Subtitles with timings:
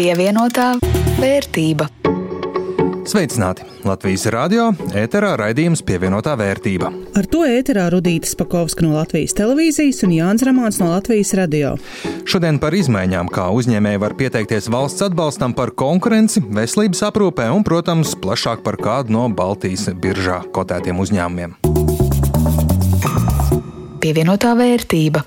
[0.00, 0.78] Pievienotā
[1.20, 1.84] vērtība.
[3.04, 3.66] Sveicināti!
[3.84, 6.88] Latvijas radio ēterā raidījums pievienotā vērtība.
[7.20, 11.74] Ar to ēterā Rudīta Spakovska no Latvijas televīzijas un Jānis Ramāns no Latvijas radio.
[12.24, 18.14] Šodien par izmaiņām, kā uzņēmēji var pieteikties valsts atbalstam par konkurenci, veselības aprūpē un, protams,
[18.24, 21.58] plašāk par kādu no Baltijas biržā kotētiem uzņēmumiem.
[24.00, 25.26] Pievienotā vērtība.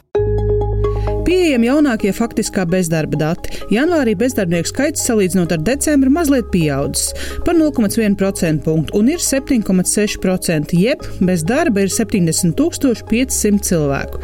[1.23, 3.54] Pieejami jaunākie faktiskā bezdarba dati.
[3.72, 7.13] Janvārī bezdarbnieku skaits salīdzinot ar decembri mazliet pieaudzis
[7.46, 12.59] par 0,1% punktu un ir 7,6%, jeb bez darba ir 70
[13.08, 14.20] 500 cilvēku.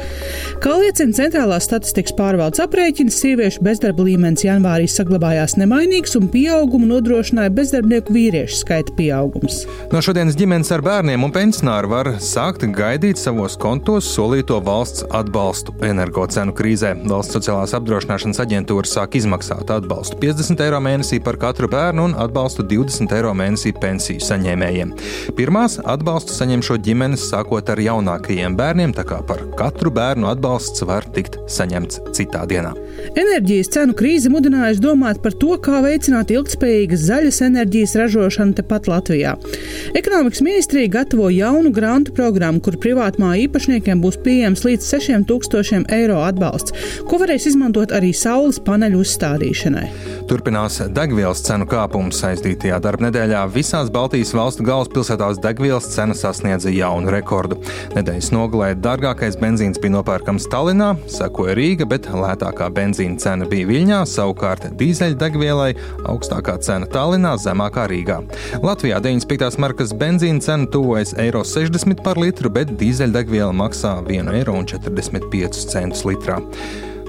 [0.60, 7.56] Kā liecina centrālās statistikas pārvaldes aprēķins, sieviešu bezdarba līmenis janvārī saglabājās nemainīgs un pieaugumu nodrošināja
[7.56, 9.62] bezdarbnieku vīriešu skaita pieaugums.
[9.94, 15.80] No šodienas ģimenes ar bērniem un pensionāri var sākt gaidīt savos kontos solīto valsts atbalstu
[15.88, 21.68] energocenu krīzē krīzē valsts sociālās apdrošināšanas aģentūra sāk izmaksāt atbalstu 50 eiro mēnesī par katru
[21.70, 24.94] bērnu un atbalstu 20 eiro mēnesī pensiju saņēmējiem.
[25.38, 31.06] Pirmās atbalstu saņemšo ģimenes sākot ar jaunākajiem bērniem, tā kā par katru bērnu atbalsts var
[31.16, 32.74] tikt saņemts citā dienā.
[33.16, 39.36] Enerģijas cenu krīze mudinājusi domāt par to, kā veicināt ilgspējīgas zaļas enerģijas ražošanu tepat Latvijā.
[39.98, 46.76] Ekonomikas ministrija gatavo jaunu grantu programmu, kur privātmāju īpašniekiem būs pieejams līdz 6000 eiro atbalsts
[47.10, 49.86] ko varēs izmantot arī saules paneļu uzstādīšanai.
[50.30, 53.46] Turpinās degvielas cenu kāpums saistītajā darba nedēļā.
[53.54, 57.58] Visās Baltijas valstu galvaspilsētās degvielas cena sasniedza jaunu rekordu.
[57.96, 64.04] Nedēļas nogalē dārgākais benzīns bija nopērkams Tallinā, sekoja Rīga, bet lētākā benzīna cena bija Viļņā,
[64.10, 65.72] savukārt dīzeļdegvielai
[66.12, 68.20] augstākā cena Tallinā, zemākā Rīgā.
[68.62, 69.58] Latvijā 95.
[69.62, 76.40] markas benzīna cena tuvojas eiro 60 par litru, bet dīzeļdegviela maksā 1,45 eiro litrā.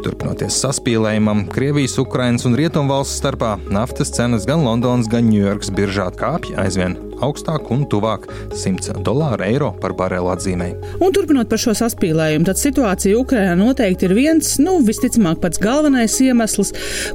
[0.05, 6.57] Turpinoties saspīlējumam, Krievijas, Ukrainas un Rietumvalstu starpā naftas cenas gan Londonas, gan Ņujorkas biržā kāpj
[6.61, 10.77] aizvien augstāk un tuvāk 100 dolāru eiro par barelu atzīmēji.
[11.05, 16.17] Un turpinot par šo saspīlējumu, tad situācija Ukrainā noteikti ir viens, nu, visticamāk, pats galvenais
[16.25, 16.73] iemesls,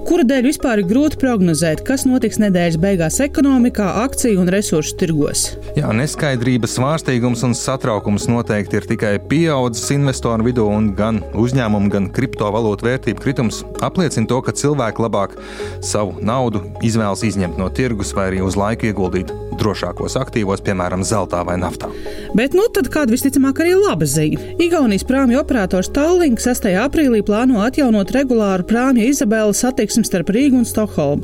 [0.07, 5.47] kura dēļ vispār ir grūti prognozēt, kas notiks nedēļas beigās ekonomikā, akciju un resursu tirgos.
[5.77, 12.09] Jā, neskaidrības, svārstīgums un satraukums noteikti ir tikai pieaudzis investoru vidū, un gan uzņēmumu, gan
[12.15, 15.37] kriptovalūtu vērtību kritums apliecina to, ka cilvēki labāk
[15.85, 21.41] savu naudu izvēlas izņemt no tirgus vai arī uz laiku ieguldīt drošākos aktīvos, piemēram, zeltā
[21.47, 21.89] vai naftā.
[22.35, 24.57] Bet nu tad kāda visticamāk arī laba ziņa.
[24.63, 26.67] Igaunijas prāmju operators Tallink 6.
[26.81, 31.23] aprīlī plāno atjaunot regulāru prāmju Izabela satiksmi starp Rīgu un Stokholmu.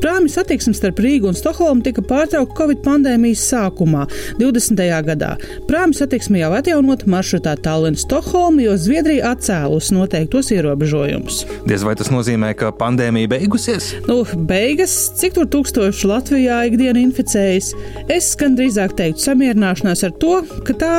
[0.00, 4.06] Prāmju satiksmi starp Rīgu un Stokholmu tika pārtraukta Covid pandēmijas sākumā,
[4.40, 4.80] 20.
[5.10, 5.34] gadā.
[5.68, 10.85] Prāmju satiksmi jau atjaunot maršrutā Tallinn-Stokholmu, jo Zviedrija atcēlus noteiktos ierobežojumus.
[11.66, 13.92] Diez vai tas nozīmē, ka pandēmija beigusies?
[14.08, 17.72] Nu, beigas, cik tur tūkstoši Latvijā ikdienu inficējas?
[18.12, 20.94] Es gan drīzāk teiktu samierināšanās ar to, ka tā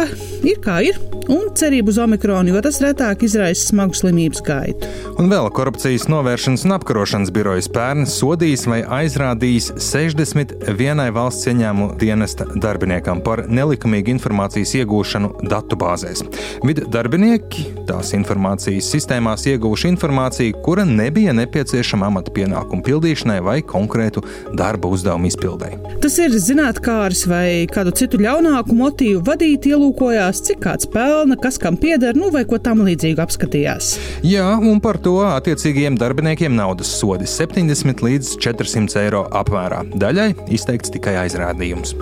[0.47, 1.00] ir kā ir,
[1.31, 4.90] un cerību uz omikronu, jo tas retāk izraisa smagu slimības gaitu.
[5.18, 12.47] Un vēl korupcijas novēršanas un apkarošanas birojas pērn sodījis vai aizrādījis 61 valsts ieņēmumu dienesta
[12.56, 16.24] darbiniekam par nelikumīgu informācijas iegūšanu datubāzēs.
[16.68, 19.47] Vidu darbinieki tās informācijas sistēmās
[19.78, 24.24] ieguvuši informāciju, kura nebija nepieciešama amata pienākumu pildīšanai vai konkrētu
[24.58, 25.78] darba uzdevumu izpildēji.
[26.02, 31.78] Tas ir zinātnākārs vai kādu citu ļaunāku motīvu vadīt, ielūkojās, cik kāds pelna, kas kam
[31.78, 33.98] pieder, nu vai ko tam līdzīgu apskatījās.
[34.26, 39.84] Jā, un par to attiecīgajiem darbiniekiem naudas sodi 70 līdz 400 eiro apmērā.
[39.94, 41.94] Daļai izteikts tikai aizrādījums.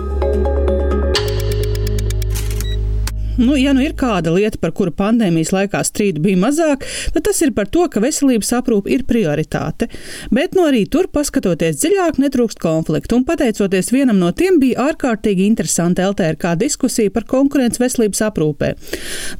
[3.36, 7.40] Nu, ja nu ir kāda lieta, par kuru pandēmijas laikā strīdu bija mazāk, tad tas
[7.44, 9.90] ir par to, ka veselības aprūpe ir prioritāte.
[10.32, 13.18] Bet no nu, arī tur, paskatoties dziļāk, netrūkst konfliktu.
[13.18, 18.72] Un pateicoties vienam no tiem, bija ārkārtīgi interesanta LTRK diskusija par konkurences veselības aprūpē.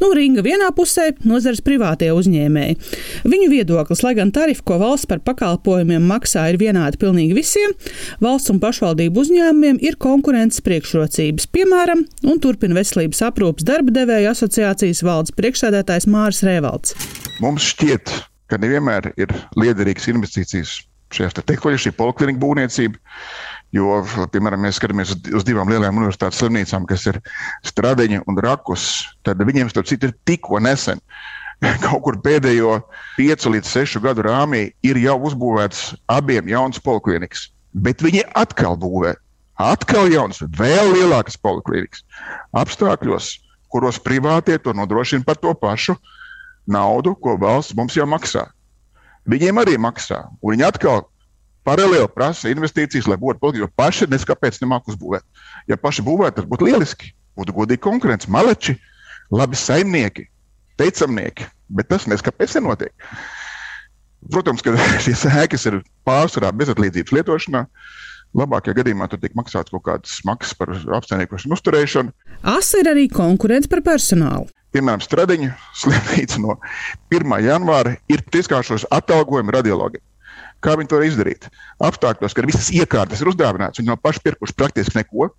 [0.02, 2.76] Nu, ringa vienā pusē- nozars privātie uzņēmēji.
[3.24, 7.72] Viņu viedoklis, lai gan tarifi, ko valsts par pakalpojumiem maksā, ir vienādi pilnīgi visiem,
[8.20, 14.32] valsts un pašvaldību uzņēmumiem ir konkurences priekšrocības, piemēram, un turpina veselības aprūpas darbu darba devēja
[14.34, 16.94] asociācijas valdes priekšsēdētājs Māris Rēvalds.
[17.40, 18.10] Mums šķiet,
[18.50, 20.80] ka nevienmēr ir liederīgas investīcijas
[21.14, 22.98] šajās te tehnoloģijās, šī poliklinika būvniecība.
[23.74, 24.00] Jo,
[24.32, 27.20] piemēram, mēs skatāmies uz divām lielām universitātes slimnīcām, kas ir
[27.66, 29.06] Stradiņa un Rakus.
[29.22, 30.98] Tad viņiem starp citu ir tikko nesen,
[31.84, 32.80] kaut kur pēdējo
[33.18, 37.52] piecu līdz sešu gadu rāmī, ir jau uzbūvēts abiem jauns poliklinikas.
[37.76, 39.14] Bet viņi atkal būvē
[39.62, 42.02] atkal jaunas, vēl lielākas poliklinikas
[42.56, 43.36] apstākļos,
[43.72, 45.96] kuros privātie to nodrošina par to pašu
[46.66, 48.46] naudu, ko valsts mums jau maksā.
[49.26, 51.04] Viņiem arī maksā, un viņi atkal
[51.66, 55.24] paralēli prasa investīcijas, lai būtu politiski, jo paši neskapēc nemāk uzbūvēt.
[55.70, 57.10] Ja paši būvētu, tas būtu lieliski.
[57.36, 58.76] Būtu godīgi konkurence, maleči,
[59.34, 60.28] labi saimnieki,
[60.80, 62.94] teicamnieki, bet tas neskapēc nenotiek.
[64.32, 64.74] Protams, ka
[65.04, 67.66] šīs ēkas ir pārsvarā bezatlīdzības lietošanā.
[68.36, 72.12] Labākajā gadījumā tur tiek maksāts kaut kādas maksas par apsaimniekošanu, uzturēšanu.
[72.42, 74.50] Asa ir arī konkurence par personālu.
[74.76, 76.58] Piemēram, Stradiņa slimnīca no
[77.14, 77.32] 1.
[77.46, 80.04] janvāra ir tieskāršos atalgojumi radiologiem.
[80.60, 81.48] Kā viņi to var izdarīt?
[81.84, 85.30] Apstākļos, kad visas iekārtas ir uzdāvinātas, viņi nav paši pirkuši praktiski neko.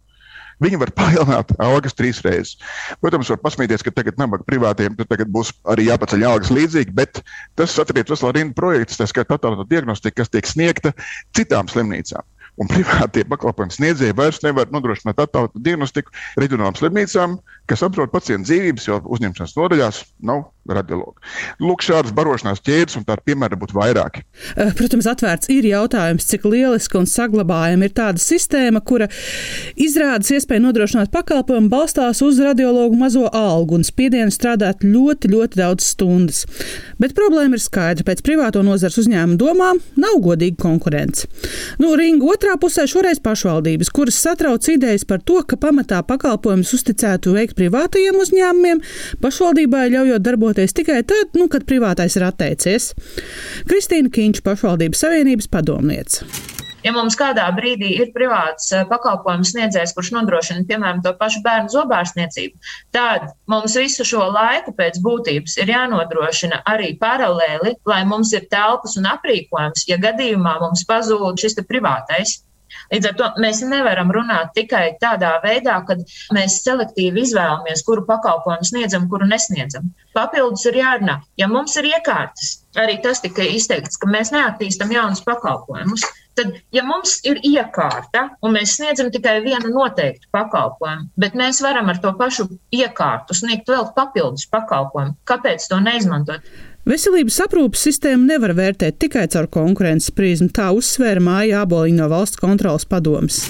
[0.64, 2.56] Viņi var palielināt algas trīs reizes.
[3.04, 7.22] Protams, var pasmieties, ka tagad nabaga privātiem tagad būs arī jāpaceļ algas līdzīgi, bet
[7.60, 10.96] tas attiecas veselu rindu projektus, tā skaitā attēlota diagnostika, kas tiek sniegta
[11.38, 12.26] citām slimnīcām
[12.62, 17.38] un privātie pakalpojumu sniedzēji vairs nevar nodrošināt attālinātu diagnostiku reģionālām slimnīcām,
[17.70, 21.16] kas apdraud pacientu dzīvības, jo uzņemšanas nodaļās nav radiologu.
[21.64, 24.24] Lūk, šādas barošanās ķēdes un tādu piemēru būtu vairāki.
[24.56, 29.08] Eh, protams, atvērts ir jautājums, cik lieliska un saglabājama ir tāda sistēma, kura
[29.80, 35.88] izrādes iespēju nodrošināt pakalpojumu balstās uz radiologu mazo algu un spiedienu strādāt ļoti, ļoti daudz
[35.94, 36.44] stundas.
[37.02, 38.06] Bet problēma ir skaidra.
[38.08, 41.28] Pēc privāto nozars uzņēmuma domām nav godīga konkurence.
[41.82, 47.36] Nu, ringa otrā pusē šoreiz pašvaldības, kuras satrauc idejas par to, ka pamatā pakalpojumus uzticētu
[47.36, 48.82] veikt privātajiem uzņēmumiem,
[49.24, 52.94] pašvaldībai ļaujot darboties tikai tad, nu, kad privātais ir atteicies.
[53.70, 56.28] Kristīna Kīņš, pašvaldības savienības padomniece.
[56.86, 61.74] Ja mums kādā brīdī ir privāts eh, pakalpojums sniedzējs, kurš nodrošina, piemēram, to pašu bērnu
[61.74, 62.62] zobārstniecību,
[62.96, 68.96] tad mums visu šo laiku pēc būtības ir jānodrošina arī paralēli, lai mums ir telpas
[69.02, 72.38] un aprīkojums, ja gadījumā mums pazūd šis privātais.
[72.94, 75.98] Līdz ar to mēs nevaram runāt tikai tādā veidā, ka
[76.36, 79.92] mēs selektīvi izvēlamies, kuru pakalpojumu sniedzam, kuru nesniedzam.
[80.18, 85.24] Papildus ir jārunā, ja mums ir iekārtas, arī tas tika izteikts, ka mēs neattīstam jaunus
[85.28, 86.06] pakalpojumus.
[86.38, 91.90] Tad, ja mums ir iekārta un mēs sniedzam tikai vienu noteiktu pakalpojumu, bet mēs varam
[91.90, 92.46] ar to pašu
[92.78, 96.46] iekārtu sniegt vēl papildus pakalpojumu, kāpēc to neizmantot?
[96.88, 102.40] Veselības aprūpas sistēmu nevar vērtēt tikai caur konkurences prizmu, tā uzsvēra Māja Āboliņa no valsts
[102.40, 103.42] kontrolas padomas.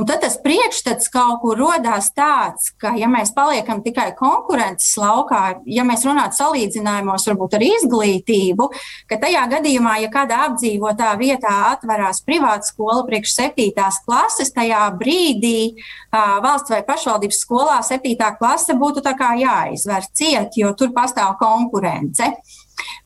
[0.00, 5.40] Un tad tas priekšstats kaut kur radās tāds, ka, ja mēs paliekam tikai konkurences laukā,
[5.68, 8.70] ja mēs runātu salīdzinājumos, varbūt ar izglītību,
[9.10, 15.74] ka tajā gadījumā, ja kādā apdzīvotā vietā atverās privāta skola priekš septītās klases, tajā brīdī
[15.74, 19.04] uh, valsts vai pašvaldības skolā septītā klase būtu
[19.42, 22.32] jāizver ciet, jo tur pastāv konkurence.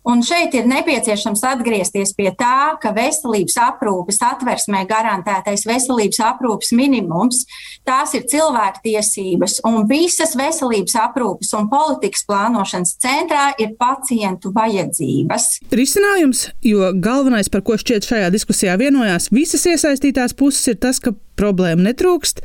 [0.05, 7.44] Un šeit ir nepieciešams atgriezties pie tā, ka veselības aprūpes atversmē garantētais veselības aprūpes minimums,
[7.88, 15.49] tās ir cilvēktiesības, un visas veselības aprūpes un politikas plānošanas centrā ir pacientu vajadzības.
[15.73, 21.15] Risinājums, jo galvenais, par ko šķiet šajā diskusijā vienojās visas iesaistītās puses, ir tas, ka
[21.41, 22.44] problēma netrūkst.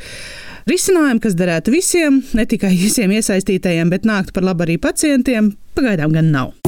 [0.69, 6.15] Risinājumi, kas derētu visiem, ne tikai visiem iesaistītajiem, bet nāktu par labu arī pacientiem, pagaidām
[6.15, 6.58] gan nav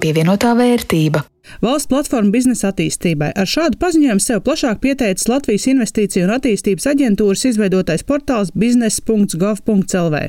[0.00, 1.24] pievienotā vērtība.
[1.62, 7.44] Valsts platforma biznesa attīstībai ar šādu paziņojumu sev plašāk pieteicis Latvijas Investīciju un attīstības aģentūras
[7.48, 10.20] izveidotais portāls biznesa.gov.lv.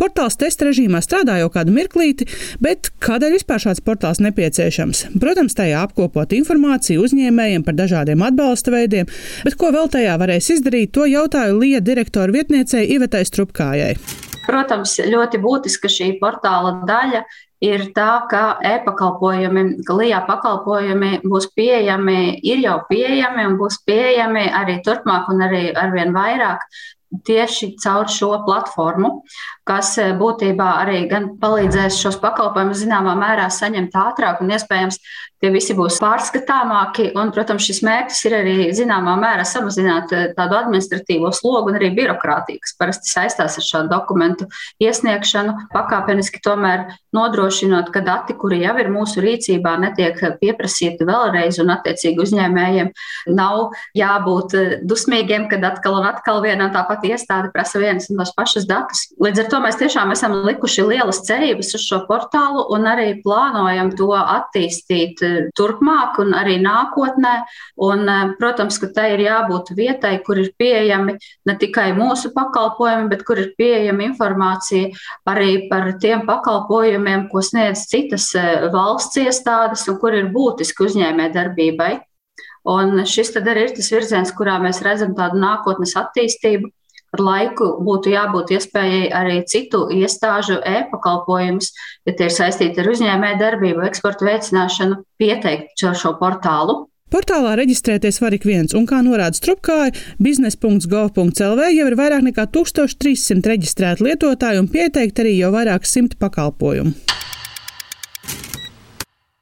[0.00, 2.28] Portāls testa režīmā strādā jau kādu mirklīti,
[2.62, 5.02] bet kādēļ vispār šāds portāls nepieciešams?
[5.22, 9.10] Protams, tajā apkopot informāciju uzņēmējiem par dažādiem atbalsta veidiem,
[9.44, 13.96] bet ko vēl tajā varēs izdarīt, to jautāju Lija direktora vietniecei Ivetai Strupkājai.
[14.46, 17.24] Protams, ļoti būtiska šī portāla daļa
[17.64, 24.48] ir tā, ka e-pakalpojumi, ka LIBE pakalpojumi būs pieejami, ir jau pieejami un būs pieejami
[24.52, 26.66] arī turpmāk un arī arvien vairāk
[27.24, 29.22] tieši caur šo platformu,
[29.66, 31.04] kas eh, būtībā arī
[31.40, 34.98] palīdzēs šos pakalpojumus zināmā mērā saņemt ātrāk un iespējams
[35.46, 37.10] tie visi būs pārskatāmāki.
[37.18, 41.92] Un, protams, šis mērķis ir arī zināmā mērā samazināt eh, tādu administratīvo slogu un arī
[41.94, 44.48] birokrātiju, kas parasti saistās ar šādu dokumentu
[44.82, 46.86] iesniegšanu, pakāpeniski tomēr
[47.16, 52.92] nodrošinot, ka dati, kuri jau ir mūsu rīcībā, netiek pieprasīti vēlreiz, un attiecīgi uzņēmējiem
[53.36, 58.10] nav jābūt eh, dusmīgiem, kad atkal un atkal viena un tā pati iestāde prasa vienas
[58.10, 59.06] un tās pašas datus.
[59.22, 63.94] Līdz ar to mēs tiešām esam likuši lielas cerības uz šo portālu un arī plānojam
[63.96, 67.34] to attīstīt eh, turpmāk un arī nākotnē.
[67.88, 71.16] Un, eh, protams, ka tai ir jābūt vietai, kur ir pieejami
[71.46, 74.92] ne tikai mūsu pakalpojumi, bet kur ir pieejama informācija
[75.26, 81.30] arī par tiem pakalpojumiem, ko sniedz citas e, valsts iestādes un kur ir būtiski uzņēmē
[81.34, 81.92] darbībai.
[82.66, 86.72] Un šis arī ir tas virziens, kurā mēs redzam tādu nākotnes attīstību,
[87.16, 91.72] ar laiku būtu jābūt iespējai arī citu iestāžu e-pakalpojumus,
[92.06, 96.84] ja tie ir saistīti ar uzņēmēju darbību, eksporta veicināšanu, pieteikt šo, šo portālu.
[97.06, 103.46] Portālā reģistrēties var ik viens, un, kā norāda Strupkāja, biznesa.gov.lv jau ir vairāk nekā 1300
[103.52, 106.96] reģistrēti lietotāji un pieteikti arī jau vairāk simt pakalpojumu.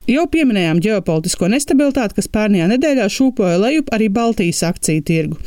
[0.04, 5.38] Jau pieminējām ģeopolitisko nestabilitāti, kas pērnajā nedēļā šūpoja lejup arī Baltijas akciju tirgu.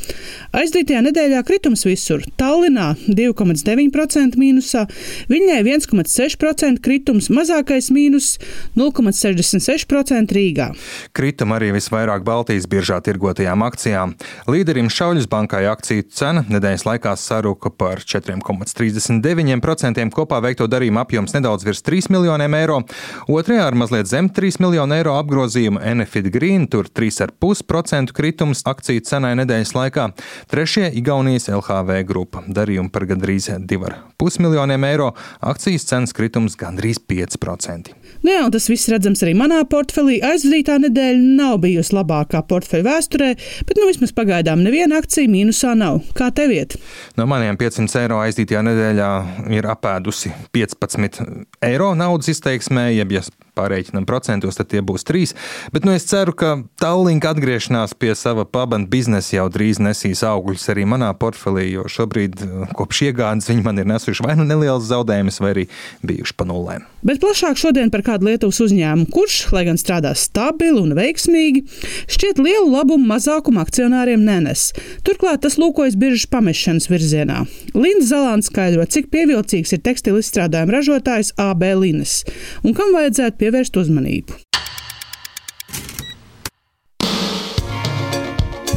[0.58, 4.88] Aizdītajā nedēļā kritums visur- Tallinā 2,9% mīnusā,
[5.30, 8.38] Viņai 1,6% kritums, mazākais mīnus
[8.74, 10.74] 0,66% Rīgā.
[11.12, 14.16] Krituma arī visvairāk Baltijas biržā tirgotajām akcijām.
[14.48, 21.68] Līderim Šauļas bankai akciju cena nedēļas laikā sarūka par 4,39%, kopā veikto darījumu apjoms nedaudz
[21.68, 22.82] virs 3 miljoniem eiro,
[23.28, 29.34] otrajā ar mazliet zem 3 miljonu eiro apgrozījumu Enefit Green, tur 3,5% kritums akciju cenai
[29.42, 30.06] nedēļas laikā.
[30.48, 32.40] Trešie- Igaunijas LHV grupa.
[32.48, 37.92] Darījumi par gandrīz 2,5 miljoniem eiro, akcijas cenas kritums gandrīz 5%.
[38.24, 40.16] Nu jā, tas viss redzams arī manā portfelī.
[40.24, 43.30] Aizvadītā nedēļa nav bijusi labākā portfeļa vēsturē,
[43.68, 46.00] bet nu vismaz pagaidām neviena akcija mīnusā nav.
[46.18, 46.78] Kā tev iet?
[47.20, 49.10] No maniem 500 eiro aizdītajā nedēļā
[49.58, 51.20] ir apēdusi 15
[51.68, 53.22] eiro naudas izteiksmē, jeb ja
[53.58, 55.34] pārreikinām procentos, tad tie būs trīs.
[55.74, 60.68] Bet nu, es ceru, ka Tallinka atgriešanās pie sava pabanda biznesa jau drīz nesīs augļus
[60.72, 62.40] arī manā portfelī, jo šobrīd
[62.78, 65.66] kopš iegādes viņi man ir nesuši vai nu nelielas zaudējumus, vai arī
[66.06, 66.86] bijuši pa nulēm.
[67.06, 71.64] Bet plašāk šodien par kādu Lietuvas uzņēmumu, kurš, lai gan strādā stabili un veiksmīgi,
[72.10, 74.72] šķiet lielu labumu mazākumu akcionāriem nenes.
[75.06, 77.44] Turklāt tas lūkojas biržas pamešanas virzienā.
[77.78, 82.18] Linda Zalāns skaidro, cik pievilcīgs ir tekstilu izstrādājumu ražotājs AB Linas
[82.64, 84.36] un kam vajadzētu pievērst uzmanību.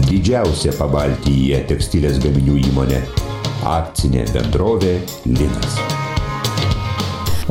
[0.07, 3.01] Didžiausia Pabaltyje tekstilės gaminių įmonė-
[3.77, 6.00] akcinė bendrovė Linas.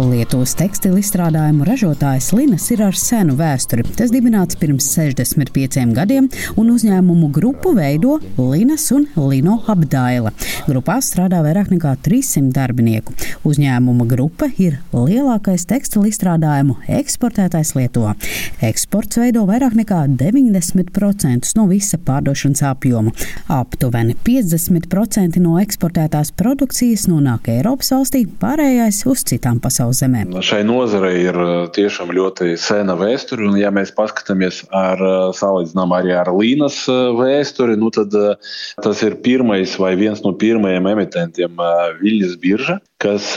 [0.01, 3.85] Lietuvas tekstilu izstrādājumu ražotājs Linas ir ar senu vēsturi.
[3.99, 10.33] Tas dibināts pirms 65 gadiem, un uzņēmumu grupu veido Linas un Lino apdaila.
[10.69, 13.13] Grupā strādā vairāk nekā 300 darbinieku.
[13.45, 18.15] Uzņēmuma grupa ir lielākais tekstilu izstrādājumu eksportētājs Lietuvā.
[18.71, 23.13] Eksports veido vairāk nekā 90% no visa pārdošanas apjoma.
[23.53, 30.37] Aptuveni 50% no eksportētās produkcijas nonāk Eiropas valstī, pārējais uz citām pasaules zemēm.
[30.45, 31.39] Šai nozarei ir
[31.77, 35.01] tiešām ļoti sena vēsture, un ja mēs paskatāmies ar
[35.37, 36.83] salīdzinām arī ar Līnas
[37.19, 38.15] vēsturi, nu tad
[38.85, 41.61] tas ir pirmais vai viens no pirmajiem emitentiem
[42.01, 43.33] Viļņas birža, kas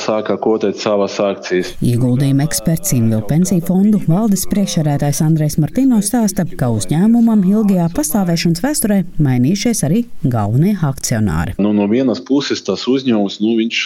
[0.00, 1.70] sāka kotēt savas akcijas.
[1.84, 8.98] Ieguldījuma eksperts Invil pensiju fondu valdes priekšsēdētājs Andrēs Martino stāsta, ka uzņēmumam ilgajā pastāvēšanas vēsturē
[9.22, 11.54] mainījušies arī galvenie akcionāri.
[11.62, 13.84] Nu, no vienas puses tas uzņēmums, nu, viņš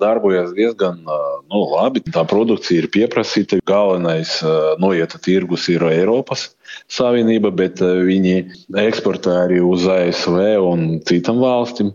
[0.00, 3.60] darbojas diezgan nu, labi, tā produkcija ir pieprasīta.
[3.68, 4.38] Galvenais
[4.80, 6.48] noieta tirgus ir Eiropas
[6.88, 8.38] Savienība, bet viņi
[8.80, 11.92] eksportē arī uz ASV un citām valstīm.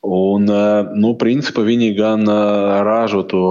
[0.00, 0.48] Un,
[0.96, 2.24] nu, principā viņi gan
[2.86, 3.42] ražo to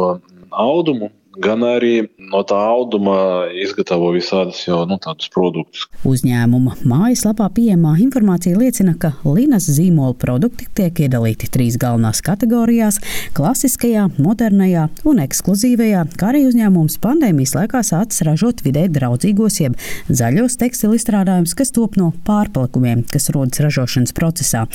[0.50, 5.86] audumu, gan arī no tā auduma izgatavo visādus jau nu, tādus produktus.
[6.07, 13.00] Uzņēmuma mājaslapā pieejamā informācija liecina, ka Linas zīmola produkti tiek iedalīti trīs galvenās kategorijās-
[13.38, 19.77] klasiskajā, modernajā un ekskluzīvajā, kā arī uzņēmums pandēmijas laikā sācis ražot vidē draudzīgos, jeb
[20.09, 24.65] zaļos tekstilu izstrādājumus, kas top no pārpalikumiem, kas rodas ražošanas procesā.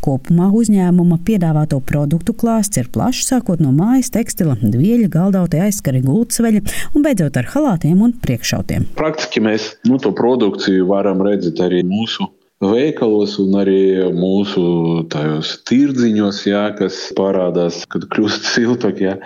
[0.00, 6.64] Kopumā uzņēmuma piedāvāto produktu klāsts ir plašs, sākot no mājas tekstila, dvieļa, galdauti, aizskari, gultsveļa
[6.94, 8.90] un beidzot ar halātiem un priekšautiem.
[8.98, 12.28] Praktiski mēs nu, to produkciju varam redzēt arī mūsu
[12.62, 19.02] veikalos un arī mūsu tajos tirdziņos, jā, kas parādās, kad kļūst siltāk.
[19.04, 19.16] Jā.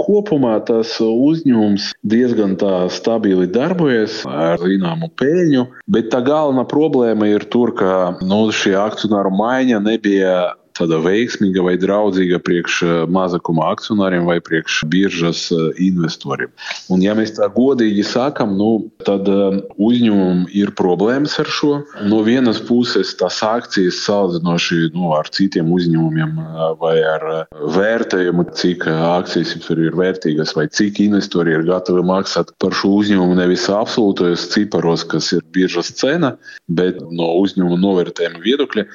[0.00, 2.56] Kopumā tas uzņēmums diezgan
[2.90, 9.32] stabili darbojas ar zināmu peļņu, bet tā galvenā problēma ir tur, ka nu, šī akcionāru
[9.34, 10.34] maiņa nebija
[10.78, 16.50] tāda veiksmīga vai draudzīga priekš eh, mazākuma akcionāriem vai priekš biržas eh, investoriem.
[16.92, 18.70] Un, ja mēs tā godīgi sakām, nu,
[19.06, 21.72] tad eh, uzņēmumam ir problēmas ar šo.
[22.10, 26.34] No vienas puses, tās akcijas salīdzinoši nu, ar citiem uzņēmumiem
[26.80, 27.26] vai ar
[27.74, 33.68] vērtējumu, cik akcijas ir vērtīgas vai cik investori ir gatavi maksāt par šo uzņēmumu nevis
[33.72, 36.34] absolūtos ciparos, kas ir biržas cena,
[36.68, 38.86] bet no uzņēmuma novērtējuma viedokļa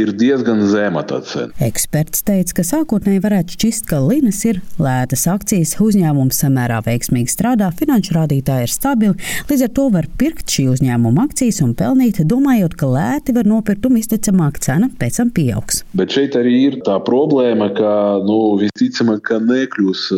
[0.00, 1.52] ir diezgan zema tā cena.
[1.62, 7.70] Eksperts teica, ka sākotnēji varētu šķist, ka Linas ir lētas akcijas, uzņēmums samērā veiksmīgi strādā,
[7.76, 12.76] finanšu rādītāji ir stabili, līdz ar to var pirkt šī uzņēmuma akcijas un pelnīt, domājot,
[12.78, 15.82] ka lēti var nopirkt un visticamāk cena pēc tam pieaugs.
[15.96, 17.94] Bet šeit arī ir tā problēma, ka
[18.26, 20.08] nu, visticamāk, ka nekļūs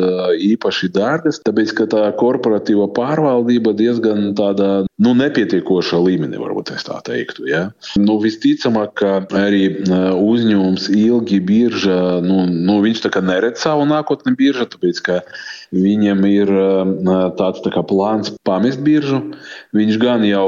[0.52, 7.46] īpaši dārgas, tāpēc ka tā korporatīva pārvaldība diezgan tādā nu, nepietiekošā līmenī, varbūt tā teiktu.
[7.50, 7.68] Ja?
[8.00, 9.62] Nu, visticamāk, ka arī
[10.18, 15.20] uzņēmums ilgi birža, nu, nu, viņš tā kā neredz savu nākotni birža, tāpēc ka
[15.74, 16.50] viņam ir
[17.38, 19.20] tāds tā kā plāns pamest biržu.
[19.76, 20.46] Viņš gan jau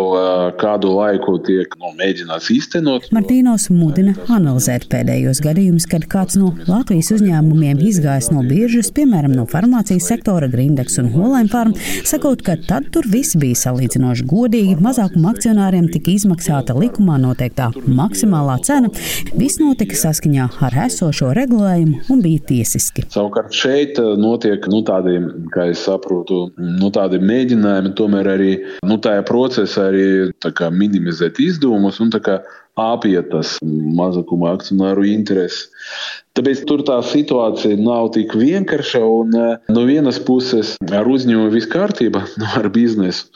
[0.61, 3.11] kādu laiku tiek nu, mēģināts īstenot.
[3.14, 9.47] Martīnos mudina analizēt pēdējos gadījumus, kad kāds no Latvijas uzņēmumiem izgājis no biržas, piemēram, no
[9.50, 11.76] farmācijas sektora Grindex un Holēm Farm,
[12.09, 18.56] sakot, ka tad tur viss bija salīdzinoši godīgi, mazākuma akcionāriem tika izmaksāta likumā noteiktā maksimālā
[18.64, 18.90] cena,
[19.37, 23.04] viss notika saskaņā ar esošo regulējumu un bija tiesiski.
[23.12, 25.18] Savukārt šeit notiek nu, tādi
[25.54, 28.54] kā es saprotu, nu, tādi mēģinājumi tomēr arī
[28.87, 30.09] nu, tajā procesā arī
[30.40, 32.40] kā, minimizēt izdevumus un kā,
[32.80, 35.68] apiet tas mazākuma akcionāru intereses.
[36.38, 39.00] Tāpēc tur tā situācija nav tik vienkārša.
[39.04, 39.35] Un,
[39.75, 43.28] no vienas puses, ar uzņēmumu viss kārtībā, no ar biznesu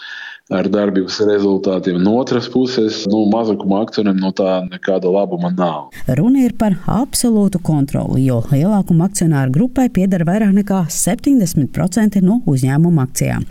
[0.52, 1.96] ar darbības rezultātiem.
[2.04, 5.86] No otras puses, nu, mazākuma akcioniem no tā nekāda labuma nav.
[6.18, 13.06] Runa ir par absolūtu kontroli, jo lielākuma akcionāru grupai pieder vairāk nekā 70% no uzņēmuma
[13.06, 13.46] akcijām.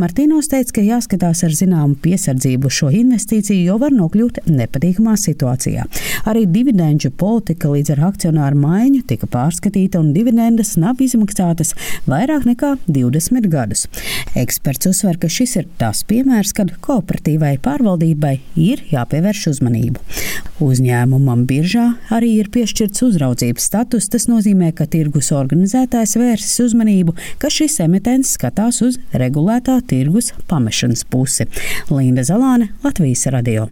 [0.00, 5.84] Martīnos teica, ka jāskatās ar zināmu piesardzību šo investīciju, jo var nokļūt nepatīkamā situācijā.
[6.32, 11.74] Arī dividendžu politika līdz ar akcionāru maiņu tika pārskatīta un dividendes nav izmaksātas
[12.08, 13.84] vairāk nekā 20 gadus.
[14.38, 20.00] Eksperts uzsver, ka šis ir tas piemērs, piemērs, kad kooperatīvai pārvaldībai ir jāpievērš uzmanību.
[20.62, 24.08] Uzņēmumam biržā arī ir piešķirts uzraudzības status.
[24.08, 31.04] Tas nozīmē, ka tirgus organizētājs vērsis uzmanību, ka šis emitents skatās uz regulētā tirgus pamešanas
[31.10, 31.48] pusi.
[31.90, 33.68] Linda Zalāne, Latvijas radio.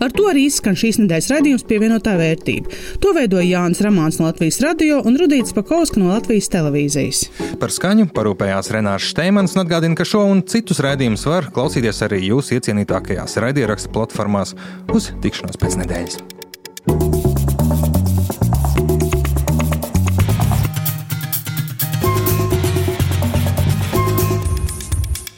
[0.00, 2.72] Ar to arī izskan šīs nedēļas raidījums pievienotā vērtība.
[3.04, 7.26] To veidoja Jānis Ramāns no Latvijas radio un Rudīts Pakauska no Latvijas televīzijas.
[7.60, 12.22] Par skaņu parūpējās Renārs Šteimans un atgādina, ka šo un citus raidījumus var klausīties arī
[12.30, 14.56] jūsu iecienītākajās raidierakstu platformās
[14.88, 16.16] uz tikšanos pēc nedēļas.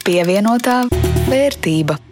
[0.06, 0.78] Pievienotā
[1.26, 2.11] vērtība.